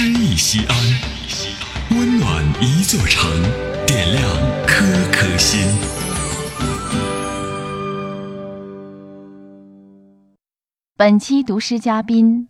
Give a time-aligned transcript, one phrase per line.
[0.00, 0.76] 诗意西安，
[1.90, 3.28] 温暖一座城，
[3.84, 4.24] 点亮
[4.64, 5.58] 颗颗心。
[10.96, 12.48] 本期读诗嘉宾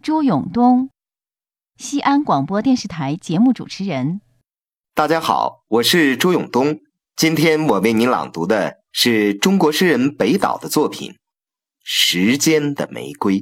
[0.00, 0.90] 朱永东，
[1.76, 4.20] 西安广播电视台节目主持人。
[4.94, 6.78] 大家好，我是朱永东。
[7.16, 11.10] 今天我为您朗读的是中国诗人北岛的作品
[11.82, 13.40] 《时间的玫瑰》。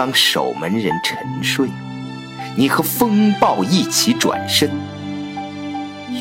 [0.00, 1.68] 当守门人沉睡，
[2.56, 4.70] 你和风暴一起转身，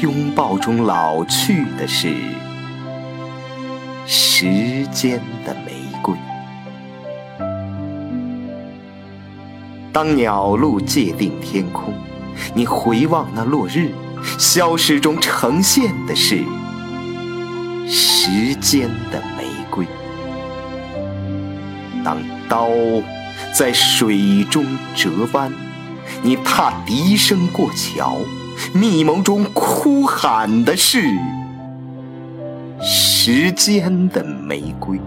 [0.02, 2.14] 拥抱中老去的是
[4.06, 5.72] 时间的玫
[6.02, 6.14] 瑰。
[9.94, 11.94] 当鸟路界定天空，
[12.54, 13.94] 你回望那落日，
[14.38, 16.44] 消失中呈现的是
[17.88, 19.86] 时间的玫瑰。
[22.04, 22.18] 当
[22.50, 22.68] 刀。
[23.54, 25.52] 在水中折弯，
[26.24, 28.18] 你踏笛声过桥，
[28.74, 31.04] 密谋中哭喊的是
[32.82, 35.00] 时间的玫瑰。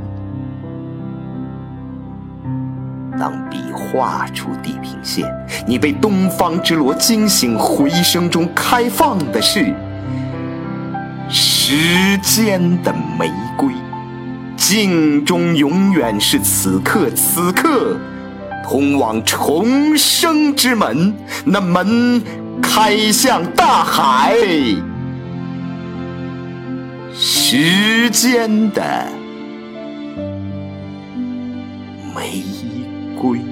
[3.19, 5.27] 当笔画出地平线，
[5.67, 9.73] 你被东方之锣惊醒，回声中开放的是
[11.29, 13.73] 时间的玫瑰。
[14.57, 17.97] 镜中永远是此刻，此刻。
[18.63, 22.23] 通往重生之门，那门
[22.63, 24.37] 开向大海，
[27.13, 29.07] 时间的
[32.15, 32.43] 玫
[33.21, 33.52] 瑰。